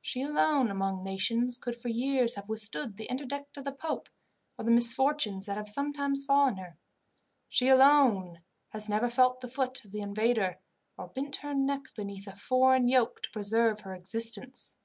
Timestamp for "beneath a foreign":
11.94-12.88